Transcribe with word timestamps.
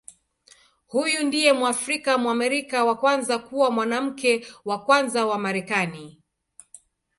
Huyu 0.87 1.23
ndiye 1.23 1.53
Mwafrika-Mwamerika 1.53 2.83
wa 2.85 2.95
kwanza 2.97 3.39
kuwa 3.39 3.71
Mwanamke 3.71 4.47
wa 4.65 4.79
Kwanza 4.85 5.25
wa 5.25 5.37
Marekani. 5.39 6.21